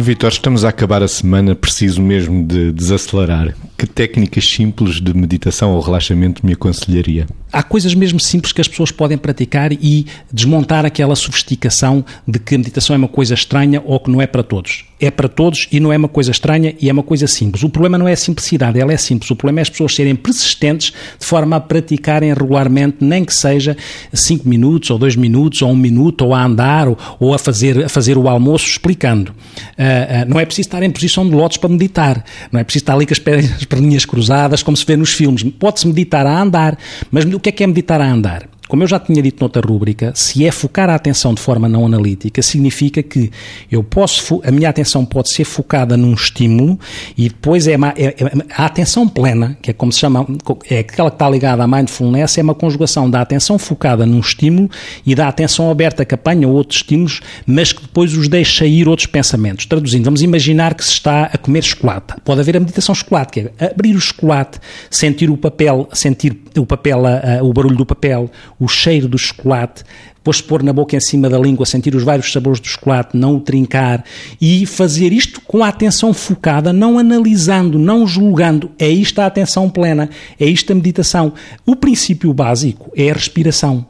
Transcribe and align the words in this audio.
Vitor, 0.00 0.30
estamos 0.30 0.64
a 0.64 0.68
acabar 0.68 1.02
a 1.02 1.08
semana, 1.08 1.56
preciso 1.56 2.00
mesmo 2.00 2.46
de 2.46 2.70
desacelerar. 2.70 3.52
Que 3.78 3.86
técnicas 3.86 4.44
simples 4.44 5.00
de 5.00 5.14
meditação 5.14 5.72
ou 5.72 5.80
relaxamento 5.80 6.44
me 6.44 6.52
aconselharia? 6.52 7.28
Há 7.52 7.62
coisas 7.62 7.94
mesmo 7.94 8.18
simples 8.18 8.52
que 8.52 8.60
as 8.60 8.66
pessoas 8.66 8.90
podem 8.90 9.16
praticar 9.16 9.72
e 9.72 10.04
desmontar 10.32 10.84
aquela 10.84 11.14
sofisticação 11.14 12.04
de 12.26 12.40
que 12.40 12.56
a 12.56 12.58
meditação 12.58 12.94
é 12.94 12.98
uma 12.98 13.08
coisa 13.08 13.34
estranha 13.34 13.80
ou 13.86 14.00
que 14.00 14.10
não 14.10 14.20
é 14.20 14.26
para 14.26 14.42
todos. 14.42 14.84
É 15.00 15.12
para 15.12 15.28
todos 15.28 15.68
e 15.70 15.78
não 15.78 15.92
é 15.92 15.96
uma 15.96 16.08
coisa 16.08 16.32
estranha 16.32 16.74
e 16.80 16.90
é 16.90 16.92
uma 16.92 17.04
coisa 17.04 17.28
simples. 17.28 17.62
O 17.62 17.68
problema 17.68 17.96
não 17.96 18.08
é 18.08 18.14
a 18.14 18.16
simplicidade, 18.16 18.80
ela 18.80 18.92
é 18.92 18.96
simples. 18.96 19.30
O 19.30 19.36
problema 19.36 19.60
é 19.60 19.62
as 19.62 19.70
pessoas 19.70 19.94
serem 19.94 20.16
persistentes 20.16 20.92
de 21.18 21.24
forma 21.24 21.54
a 21.54 21.60
praticarem 21.60 22.34
regularmente, 22.34 22.96
nem 23.00 23.24
que 23.24 23.32
seja 23.32 23.76
5 24.12 24.46
minutos 24.46 24.90
ou 24.90 24.98
2 24.98 25.14
minutos 25.14 25.62
ou 25.62 25.68
1 25.68 25.72
um 25.72 25.76
minuto 25.76 26.22
ou 26.22 26.34
a 26.34 26.44
andar 26.44 26.88
ou, 26.88 26.98
ou, 27.20 27.32
a, 27.32 27.38
fazer, 27.38 27.84
a 27.84 27.88
fazer 27.88 28.18
o 28.18 28.28
almoço 28.28 28.66
explicando. 28.66 29.30
Uh, 29.30 29.32
uh, 29.32 30.28
não 30.28 30.40
é 30.40 30.44
preciso 30.44 30.66
estar 30.66 30.82
em 30.82 30.90
posição 30.90 31.24
de 31.28 31.34
lótus 31.34 31.58
para 31.58 31.70
meditar. 31.70 32.24
Não 32.50 32.58
é 32.58 32.64
preciso 32.64 32.82
estar 32.82 32.94
ali 32.94 33.06
com 33.06 33.12
as 33.12 33.20
pernas 33.20 33.67
perninhas 33.68 34.04
cruzadas, 34.04 34.62
como 34.62 34.76
se 34.76 34.84
vê 34.84 34.96
nos 34.96 35.12
filmes. 35.12 35.42
Pode-se 35.42 35.86
meditar 35.86 36.26
a 36.26 36.40
andar, 36.40 36.78
mas 37.10 37.24
o 37.24 37.38
que 37.38 37.50
é 37.50 37.52
que 37.52 37.62
é 37.62 37.66
meditar 37.66 38.00
a 38.00 38.10
andar? 38.10 38.48
Como 38.68 38.82
eu 38.82 38.86
já 38.86 39.00
tinha 39.00 39.22
dito 39.22 39.40
noutra 39.40 39.66
rúbrica, 39.66 40.12
se 40.14 40.46
é 40.46 40.52
focar 40.52 40.90
a 40.90 40.94
atenção 40.94 41.32
de 41.32 41.40
forma 41.40 41.68
não 41.68 41.86
analítica, 41.86 42.42
significa 42.42 43.02
que 43.02 43.30
eu 43.72 43.82
posso, 43.82 44.42
a 44.44 44.50
minha 44.50 44.68
atenção 44.68 45.04
pode 45.06 45.32
ser 45.32 45.44
focada 45.44 45.96
num 45.96 46.12
estímulo 46.12 46.78
e 47.16 47.30
depois 47.30 47.66
é, 47.66 47.76
uma, 47.76 47.94
é, 47.96 48.08
é 48.08 48.14
a 48.54 48.66
atenção 48.66 49.08
plena, 49.08 49.56
que 49.62 49.70
é 49.70 49.72
como 49.72 49.90
se 49.90 50.00
chama, 50.00 50.26
é 50.70 50.80
aquela 50.80 51.10
que 51.10 51.14
está 51.14 51.30
ligada 51.30 51.64
à 51.64 51.66
mindfulness, 51.66 52.36
é 52.36 52.42
uma 52.42 52.54
conjugação 52.54 53.10
da 53.10 53.22
atenção 53.22 53.58
focada 53.58 54.04
num 54.04 54.20
estímulo 54.20 54.70
e 55.06 55.14
da 55.14 55.28
atenção 55.28 55.70
aberta 55.70 56.04
que 56.04 56.14
apanha 56.14 56.46
outros 56.46 56.80
estímulos, 56.80 57.20
mas 57.46 57.72
que 57.72 57.80
depois 57.80 58.14
os 58.14 58.28
deixa 58.28 58.66
ir 58.66 58.86
outros 58.86 59.06
pensamentos. 59.06 59.64
Traduzindo, 59.64 60.04
vamos 60.04 60.20
imaginar 60.20 60.74
que 60.74 60.84
se 60.84 60.92
está 60.92 61.24
a 61.24 61.38
comer 61.38 61.64
chocolate. 61.64 62.14
Pode 62.22 62.40
haver 62.40 62.56
a 62.56 62.60
meditação 62.60 62.94
chocolate, 62.94 63.32
que 63.32 63.50
é 63.58 63.66
abrir 63.66 63.96
o 63.96 64.00
chocolate, 64.00 64.58
sentir 64.90 65.30
o 65.30 65.36
papel, 65.38 65.88
sentir 65.92 66.36
o 66.58 66.66
papel, 66.66 67.00
o 67.42 67.52
barulho 67.52 67.76
do 67.76 67.86
papel, 67.86 68.30
o 68.58 68.68
cheiro 68.68 69.08
do 69.08 69.18
chocolate, 69.18 69.84
depois 70.28 70.42
pôr 70.42 70.62
na 70.62 70.74
boca 70.74 70.94
em 70.94 71.00
cima 71.00 71.30
da 71.30 71.38
língua, 71.38 71.64
sentir 71.64 71.94
os 71.94 72.02
vários 72.02 72.30
sabores 72.30 72.60
do 72.60 72.66
chocolate, 72.66 73.16
não 73.16 73.36
o 73.36 73.40
trincar 73.40 74.04
e 74.38 74.66
fazer 74.66 75.10
isto 75.10 75.40
com 75.40 75.64
a 75.64 75.68
atenção 75.68 76.12
focada, 76.12 76.70
não 76.70 76.98
analisando, 76.98 77.78
não 77.78 78.06
julgando. 78.06 78.70
É 78.78 78.88
isto 78.88 79.20
a 79.20 79.26
atenção 79.26 79.70
plena, 79.70 80.10
é 80.38 80.44
isto 80.44 80.70
a 80.70 80.74
meditação. 80.74 81.32
O 81.64 81.74
princípio 81.74 82.34
básico 82.34 82.92
é 82.94 83.10
a 83.10 83.14
respiração. 83.14 83.86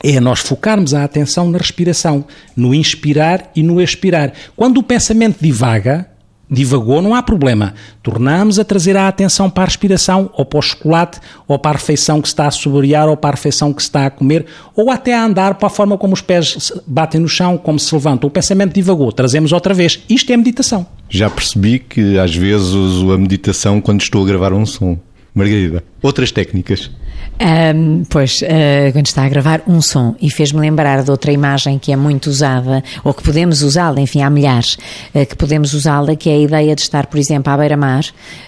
É 0.00 0.20
nós 0.20 0.40
focarmos 0.40 0.94
a 0.94 1.02
atenção 1.02 1.50
na 1.50 1.58
respiração, 1.58 2.24
no 2.54 2.72
inspirar 2.72 3.50
e 3.56 3.62
no 3.62 3.80
expirar. 3.80 4.32
Quando 4.54 4.78
o 4.78 4.82
pensamento 4.82 5.38
divaga, 5.40 6.08
divagou, 6.50 7.00
não 7.00 7.14
há 7.14 7.22
problema. 7.22 7.74
Tornamos 8.02 8.58
a 8.58 8.64
trazer 8.64 8.96
a 8.96 9.08
atenção 9.08 9.48
para 9.48 9.64
a 9.64 9.66
respiração, 9.66 10.30
ou 10.34 10.44
para 10.44 10.58
o 10.58 10.62
chocolate, 10.62 11.20
ou 11.48 11.58
para 11.58 11.72
a 11.72 11.80
refeição 11.80 12.20
que 12.20 12.28
está 12.28 12.46
a 12.46 12.50
saborear, 12.50 13.08
ou 13.08 13.16
para 13.16 13.30
a 13.30 13.34
refeição 13.34 13.72
que 13.72 13.82
está 13.82 14.06
a 14.06 14.10
comer, 14.10 14.46
ou 14.76 14.90
até 14.90 15.14
a 15.14 15.24
andar 15.24 15.54
para 15.54 15.66
a 15.66 15.70
forma 15.70 15.96
como 15.96 16.14
os 16.14 16.20
pés 16.20 16.72
batem 16.86 17.20
no 17.20 17.28
chão, 17.28 17.56
como 17.56 17.78
se 17.78 17.94
levantam. 17.94 18.28
O 18.28 18.30
pensamento 18.30 18.74
divagou, 18.74 19.10
trazemos 19.12 19.52
outra 19.52 19.74
vez. 19.74 20.00
Isto 20.08 20.32
é 20.32 20.36
meditação. 20.36 20.86
Já 21.08 21.30
percebi 21.30 21.78
que 21.78 22.18
às 22.18 22.34
vezes 22.34 22.68
uso 22.68 23.12
a 23.12 23.18
meditação 23.18 23.80
quando 23.80 24.02
estou 24.02 24.22
a 24.22 24.26
gravar 24.26 24.52
um 24.52 24.66
som. 24.66 24.98
Margarida, 25.34 25.82
outras 26.00 26.30
técnicas? 26.30 26.90
Um, 27.34 28.04
pois, 28.08 28.42
uh, 28.42 28.92
quando 28.92 29.06
está 29.06 29.24
a 29.24 29.28
gravar 29.28 29.62
um 29.66 29.82
som 29.82 30.14
e 30.20 30.30
fez-me 30.30 30.60
lembrar 30.60 31.02
de 31.02 31.10
outra 31.10 31.32
imagem 31.32 31.80
que 31.80 31.92
é 31.92 31.96
muito 31.96 32.28
usada, 32.28 32.82
ou 33.02 33.12
que 33.12 33.24
podemos 33.24 33.62
usá-la, 33.62 34.00
enfim, 34.00 34.22
há 34.22 34.30
milhares, 34.30 34.78
uh, 35.12 35.26
que 35.26 35.34
podemos 35.34 35.74
usá-la, 35.74 36.14
que 36.14 36.30
é 36.30 36.34
a 36.34 36.38
ideia 36.38 36.76
de 36.76 36.82
estar, 36.82 37.06
por 37.06 37.18
exemplo, 37.18 37.52
à 37.52 37.56
beira-mar, 37.56 38.04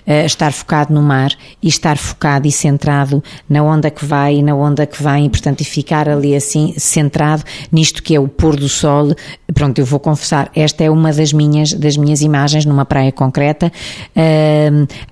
uh, 0.07 0.25
estar 0.25 0.53
focado 0.53 0.95
no 0.95 1.03
mar 1.03 1.33
e 1.61 1.69
estar 1.69 1.99
focado 1.99 2.47
e 2.47 2.53
centrado 2.53 3.23
na 3.51 3.61
onda 3.63 3.91
que 3.91 4.05
vai 4.05 4.37
e 4.37 4.43
na 4.43 4.55
onda 4.55 4.87
que 4.87 5.03
vem, 5.03 5.27
e, 5.27 5.31
portanto, 5.31 5.63
e 5.63 5.65
ficar 5.65 6.09
ali 6.09 6.37
assim, 6.37 6.73
centrado 6.79 7.43
nisto 7.73 8.03
que 8.03 8.15
é 8.15 8.21
o 8.21 8.29
pôr 8.29 8.55
do 8.55 8.69
sol. 8.69 9.15
Pronto, 9.53 9.81
eu 9.81 9.85
vou 9.85 9.99
confessar, 9.99 10.49
esta 10.55 10.85
é 10.85 10.91
uma 10.91 11.13
das 11.13 11.33
minhas, 11.33 11.73
das 11.73 11.97
minhas 11.97 12.21
imagens 12.21 12.65
numa 12.65 12.85
praia 12.85 13.11
concreta, 13.11 13.73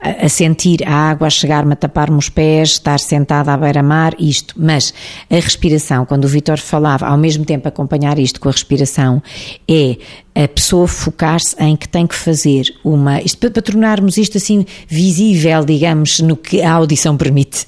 a 0.00 0.28
sentir 0.28 0.87
a 0.87 1.10
água 1.10 1.26
a 1.26 1.31
chegar-me 1.31 1.72
a 1.72 1.76
tapar-me 1.76 2.19
os 2.19 2.28
pés, 2.28 2.70
estar 2.70 2.98
sentada 3.44 3.53
à 3.53 3.56
beira-mar, 3.56 4.15
isto. 4.19 4.55
Mas 4.56 4.93
a 5.31 5.34
respiração, 5.37 6.06
quando 6.06 6.25
o 6.25 6.28
Vitor 6.28 6.59
falava, 6.59 7.06
ao 7.06 7.19
mesmo 7.19 7.44
tempo 7.44 7.69
acompanhar 7.69 8.19
isto 8.19 8.41
com 8.41 8.49
a 8.49 8.53
respiração, 8.53 9.22
é 9.69 9.97
a 10.34 10.49
pessoa 10.49 10.88
focar-se 10.88 11.55
em 11.62 11.77
que 11.77 11.88
tem 11.88 12.06
que 12.06 12.15
fazer 12.15 12.65
uma. 12.82 13.21
Isto 13.21 13.38
para, 13.38 13.50
para, 13.50 13.62
tornarmos 13.62 14.16
isto 14.16 14.38
assim 14.38 14.65
visível, 14.88 15.65
digamos, 15.65 16.21
no 16.21 16.37
que 16.37 16.62
a 16.62 16.72
audição 16.72 17.16
permite, 17.16 17.66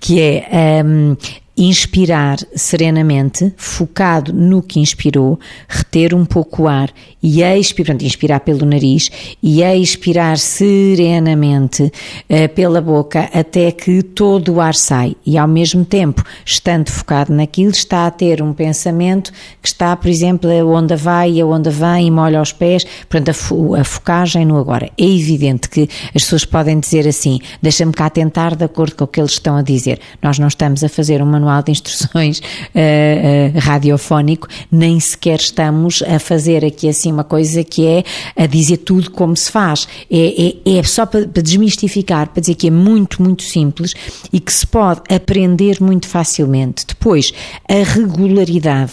que 0.00 0.20
é. 0.20 0.82
Um, 0.84 1.16
inspirar 1.58 2.38
serenamente, 2.54 3.52
focado 3.56 4.32
no 4.32 4.62
que 4.62 4.78
inspirou, 4.78 5.38
reter 5.68 6.14
um 6.14 6.24
pouco 6.24 6.62
o 6.62 6.68
ar 6.68 6.90
e 7.20 7.42
expirar, 7.42 8.00
inspirar 8.00 8.40
pelo 8.40 8.64
nariz 8.64 9.10
e 9.42 9.60
expirar 9.62 10.38
serenamente 10.38 11.82
uh, 11.82 12.48
pela 12.54 12.80
boca 12.80 13.28
até 13.34 13.72
que 13.72 14.02
todo 14.02 14.54
o 14.54 14.60
ar 14.60 14.74
sai 14.74 15.16
e 15.26 15.36
ao 15.36 15.48
mesmo 15.48 15.84
tempo, 15.84 16.22
estando 16.44 16.90
focado 16.90 17.32
naquilo, 17.32 17.72
está 17.72 18.06
a 18.06 18.10
ter 18.10 18.40
um 18.40 18.52
pensamento 18.52 19.32
que 19.60 19.68
está, 19.68 19.96
por 19.96 20.08
exemplo, 20.08 20.48
a 20.48 20.64
onda 20.64 20.96
vai 20.96 21.32
e 21.32 21.40
a 21.40 21.46
onda 21.46 21.70
vem 21.70 22.06
e 22.06 22.10
molha 22.10 22.40
os 22.40 22.52
pés, 22.52 22.84
portanto 23.08 23.30
a, 23.30 23.34
fo 23.34 23.74
a 23.74 23.82
focagem 23.82 24.46
no 24.46 24.56
agora. 24.56 24.90
É 24.96 25.04
evidente 25.04 25.68
que 25.68 25.88
as 26.14 26.22
pessoas 26.22 26.44
podem 26.44 26.78
dizer 26.78 27.06
assim, 27.08 27.40
deixa-me 27.60 27.92
cá 27.92 28.08
tentar 28.08 28.54
de 28.54 28.64
acordo 28.64 28.94
com 28.94 29.04
o 29.04 29.08
que 29.08 29.20
eles 29.20 29.32
estão 29.32 29.56
a 29.56 29.62
dizer. 29.62 29.98
Nós 30.22 30.38
não 30.38 30.46
estamos 30.46 30.84
a 30.84 30.88
fazer 30.88 31.20
um 31.20 31.26
manual 31.26 31.47
de 31.64 31.72
instruções 31.72 32.38
uh, 32.38 32.42
uh, 32.44 33.58
radiofónico, 33.58 34.46
nem 34.70 35.00
sequer 35.00 35.40
estamos 35.40 36.02
a 36.02 36.18
fazer 36.18 36.64
aqui 36.64 36.88
assim 36.88 37.12
uma 37.12 37.24
coisa 37.24 37.64
que 37.64 37.86
é 37.86 38.04
a 38.36 38.46
dizer 38.46 38.78
tudo 38.78 39.10
como 39.10 39.36
se 39.36 39.50
faz. 39.50 39.88
É, 40.10 40.68
é, 40.68 40.78
é 40.78 40.82
só 40.82 41.06
para, 41.06 41.26
para 41.26 41.42
desmistificar, 41.42 42.28
para 42.28 42.40
dizer 42.40 42.54
que 42.54 42.68
é 42.68 42.70
muito, 42.70 43.22
muito 43.22 43.42
simples 43.42 43.94
e 44.32 44.40
que 44.40 44.52
se 44.52 44.66
pode 44.66 45.02
aprender 45.12 45.78
muito 45.80 46.06
facilmente. 46.06 46.86
Depois, 46.86 47.32
a 47.68 47.82
regularidade, 47.82 48.92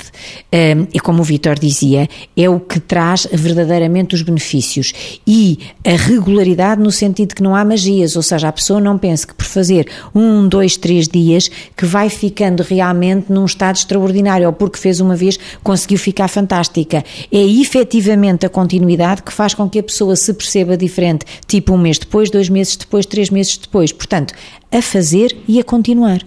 um, 0.54 0.88
é 0.94 1.00
como 1.00 1.22
o 1.22 1.24
Vitor 1.24 1.58
dizia, 1.60 2.08
é 2.36 2.50
o 2.50 2.60
que 2.60 2.80
traz 2.80 3.28
verdadeiramente 3.32 4.16
os 4.16 4.22
benefícios. 4.22 4.94
E 5.26 5.60
a 5.86 5.96
regularidade 5.96 6.82
no 6.82 6.92
sentido 6.92 7.36
que 7.36 7.44
não 7.44 7.56
há 7.56 7.64
magias, 7.64 8.16
ou 8.16 8.22
seja, 8.22 8.48
a 8.48 8.52
pessoa 8.52 8.80
não 8.80 8.98
pensa 8.98 9.28
que 9.28 9.34
por 9.34 9.46
fazer 9.46 9.88
um, 10.14 10.48
dois, 10.48 10.78
três 10.78 11.08
dias 11.08 11.50
que 11.76 11.86
vai 11.86 12.10
ficando 12.46 12.62
realmente 12.62 13.32
num 13.32 13.46
estado 13.46 13.78
extraordinário, 13.78 14.46
ou 14.46 14.54
porque 14.54 14.78
fez 14.78 15.00
uma 15.00 15.16
vez 15.16 15.40
conseguiu 15.64 15.98
ficar 15.98 16.28
fantástica. 16.28 17.04
É 17.32 17.44
efetivamente 17.44 18.46
a 18.46 18.50
continuidade 18.50 19.24
que 19.24 19.34
faz 19.34 19.54
com 19.54 19.68
que 19.68 19.80
a 19.80 19.84
pessoa 19.84 20.16
se 20.16 20.32
perceba 20.34 20.78
diferente, 20.78 21.26
tipo 21.48 21.74
um 21.74 21.78
mês 21.78 21.98
depois, 21.98 22.30
dois 22.30 22.50
meses 22.50 22.76
depois, 22.76 23.06
três 23.06 23.30
meses 23.30 23.58
depois. 23.58 23.92
Portanto, 23.92 24.34
a 24.72 24.82
fazer 24.82 25.36
e 25.48 25.60
a 25.60 25.64
continuar. 25.64 26.20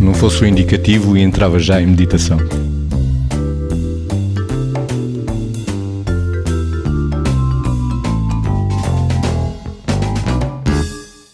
Não 0.00 0.14
fosse 0.14 0.42
o 0.42 0.46
indicativo 0.46 1.16
e 1.16 1.20
entrava 1.20 1.58
já 1.58 1.80
em 1.80 1.86
meditação. 1.86 2.38